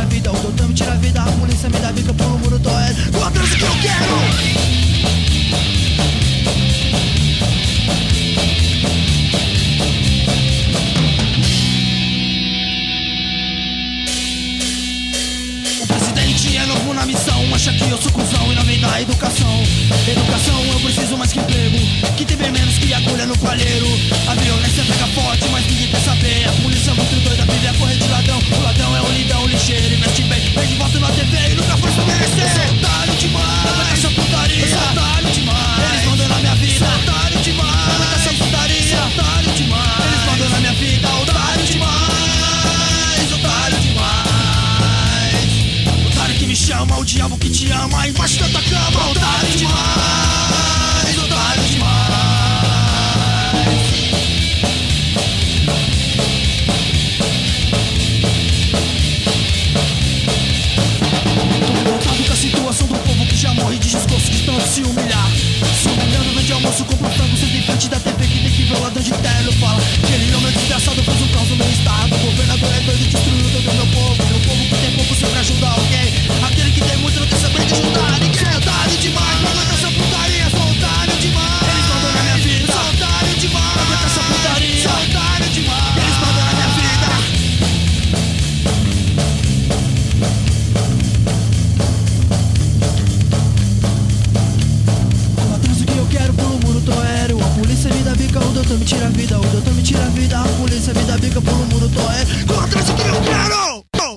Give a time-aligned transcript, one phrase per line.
[0.00, 2.34] tira a vida, o doutor me tira a vida, a polícia me dá bica, pulo
[2.34, 4.70] o muro, tô é com a dança que eu quero.
[16.56, 19.62] é novo na missão Acha que eu sou cuzão e não me dá educação
[20.06, 21.78] Educação eu preciso mais que emprego
[22.16, 23.86] Que tem bem menos que agulha no palheiro
[24.28, 25.48] A violência pega forte
[47.00, 49.10] o diabo que te ama e faz tanta cama.
[49.10, 52.10] Otário demais, otário demais.
[61.64, 64.82] Tô revoltado com a situação do povo que já morre de desgosto de tanto se
[64.82, 65.30] humilhar.
[65.82, 68.76] Se humilhando, vende almoço, compra frango, senta em frente da TV que tem que ver
[68.76, 69.52] o ladrão de telo.
[69.54, 71.19] Fala, que aquele homem desgraçado faz
[98.70, 100.38] doutor me tira a vida, o doutor me tira a vida.
[100.38, 102.49] A polícia me dá bica, pelo muro, tô é